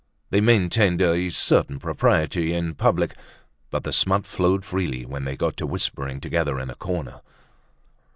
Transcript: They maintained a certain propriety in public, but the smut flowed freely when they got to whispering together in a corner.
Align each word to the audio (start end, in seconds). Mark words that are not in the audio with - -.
They 0.31 0.41
maintained 0.41 0.99
a 0.99 1.29
certain 1.29 1.77
propriety 1.77 2.53
in 2.55 2.73
public, 2.73 3.15
but 3.69 3.83
the 3.83 3.93
smut 3.93 4.25
flowed 4.25 4.65
freely 4.65 5.05
when 5.05 5.25
they 5.25 5.37
got 5.37 5.57
to 5.57 5.67
whispering 5.67 6.19
together 6.19 6.57
in 6.59 6.71
a 6.71 6.75
corner. 6.75 7.21